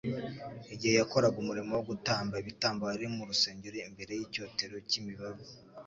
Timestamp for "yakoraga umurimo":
0.99-1.71